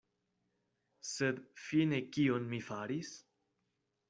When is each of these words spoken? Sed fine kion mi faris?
Sed 1.09 1.43
fine 1.67 2.01
kion 2.17 2.49
mi 2.55 2.63
faris? 2.71 3.13